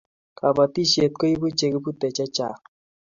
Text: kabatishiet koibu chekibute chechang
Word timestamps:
kabatishiet 0.37 1.11
koibu 1.19 1.47
chekibute 1.57 2.07
chechang 2.17 2.59